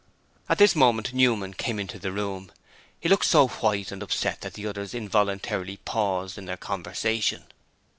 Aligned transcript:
At 0.49 0.57
this 0.57 0.75
moment 0.75 1.13
Newman 1.13 1.53
came 1.53 1.77
into 1.77 1.99
the 1.99 2.11
room. 2.11 2.51
He 2.99 3.07
looked 3.07 3.25
so 3.27 3.47
white 3.47 3.91
and 3.91 4.01
upset 4.01 4.41
that 4.41 4.55
the 4.55 4.65
others 4.65 4.95
involuntarily 4.95 5.77
paused 5.77 6.39
in 6.39 6.45
their 6.45 6.57
conversation. 6.57 7.43